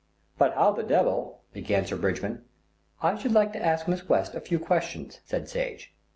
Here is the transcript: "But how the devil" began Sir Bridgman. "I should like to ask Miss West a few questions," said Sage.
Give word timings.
"But 0.39 0.55
how 0.55 0.71
the 0.71 0.81
devil" 0.81 1.41
began 1.53 1.85
Sir 1.85 1.95
Bridgman. 1.95 2.43
"I 3.03 3.15
should 3.19 3.33
like 3.33 3.53
to 3.53 3.63
ask 3.63 3.87
Miss 3.87 4.09
West 4.09 4.33
a 4.33 4.41
few 4.41 4.57
questions," 4.57 5.19
said 5.25 5.47
Sage. 5.47 5.93